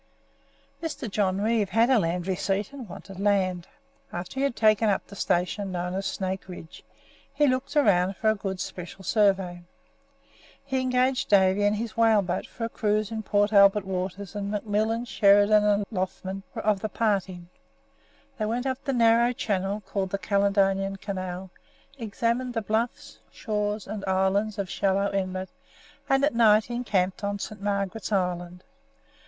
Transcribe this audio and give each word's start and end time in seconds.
Mr. 0.81 1.07
John 1.07 1.41
Reeve 1.41 1.69
had 1.69 1.91
a 1.91 1.99
land 1.99 2.25
receipt, 2.25 2.73
and 2.73 2.89
wanted 2.89 3.19
land. 3.19 3.67
After 4.11 4.39
he 4.39 4.41
had 4.43 4.55
taken 4.55 4.89
up 4.89 5.05
the 5.05 5.15
station 5.15 5.71
known 5.71 5.93
as 5.93 6.07
Snake 6.07 6.47
Ridge 6.47 6.83
he 7.31 7.45
looked 7.45 7.75
about 7.75 8.15
for 8.17 8.31
a 8.31 8.33
good 8.33 8.59
Special 8.59 9.03
Survey. 9.03 9.61
He 10.65 10.81
engaged 10.81 11.29
Davy 11.29 11.61
and 11.65 11.75
his 11.75 11.95
whaleboat 11.95 12.47
for 12.47 12.65
a 12.65 12.69
cruise 12.69 13.11
in 13.11 13.21
Port 13.21 13.53
Albert 13.53 13.85
waters 13.85 14.33
and 14.35 14.51
McMillan, 14.51 15.07
Sheridan, 15.07 15.63
and 15.63 15.85
Loughnan 15.91 16.41
were 16.55 16.63
of 16.63 16.79
the 16.79 16.89
party. 16.89 17.43
They 18.39 18.47
went 18.47 18.65
up 18.65 18.83
the 18.83 18.93
narrow 18.93 19.33
channel 19.33 19.81
called 19.81 20.09
the 20.09 20.17
Caledonian 20.17 20.95
Canal, 20.95 21.51
examined 21.99 22.55
the 22.55 22.63
bluffs, 22.63 23.19
shores, 23.29 23.85
and 23.85 24.03
islands 24.05 24.57
of 24.57 24.67
Shallow 24.67 25.13
Inlet, 25.13 25.49
and 26.09 26.25
at 26.25 26.33
night 26.33 26.71
encamped 26.71 27.23
on 27.23 27.37
St. 27.37 27.61
Margaret's 27.61 28.11
Island. 28.11 28.63